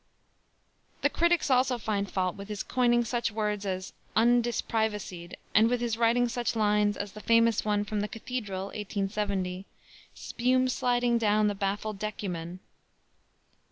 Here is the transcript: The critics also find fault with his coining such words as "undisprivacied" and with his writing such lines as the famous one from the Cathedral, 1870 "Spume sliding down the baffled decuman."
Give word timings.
The 1.03 1.11
critics 1.11 1.51
also 1.51 1.77
find 1.77 2.09
fault 2.11 2.35
with 2.35 2.47
his 2.47 2.63
coining 2.63 3.05
such 3.05 3.31
words 3.31 3.67
as 3.67 3.93
"undisprivacied" 4.17 5.35
and 5.53 5.69
with 5.69 5.79
his 5.79 5.95
writing 5.95 6.27
such 6.27 6.55
lines 6.55 6.97
as 6.97 7.11
the 7.11 7.21
famous 7.21 7.63
one 7.63 7.85
from 7.85 7.99
the 7.99 8.07
Cathedral, 8.07 8.63
1870 8.73 9.67
"Spume 10.15 10.69
sliding 10.69 11.19
down 11.19 11.49
the 11.49 11.53
baffled 11.53 11.99
decuman." 11.99 12.61